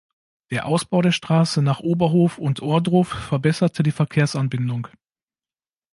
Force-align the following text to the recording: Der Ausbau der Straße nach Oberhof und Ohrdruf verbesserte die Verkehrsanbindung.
Der 0.49 0.65
Ausbau 0.65 1.03
der 1.03 1.11
Straße 1.11 1.61
nach 1.61 1.79
Oberhof 1.81 2.39
und 2.39 2.63
Ohrdruf 2.63 3.09
verbesserte 3.09 3.83
die 3.83 3.91
Verkehrsanbindung. 3.91 4.87